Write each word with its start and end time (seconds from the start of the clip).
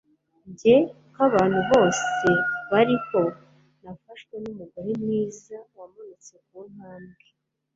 njye, 0.51 0.75
nkabantu 1.11 1.59
bose 1.71 2.27
bariho 2.71 3.21
nafashwe 3.83 4.33
numugore 4.43 4.89
mwiza 5.01 5.57
wamanutse 5.77 6.33
kuntambwe 6.47 7.25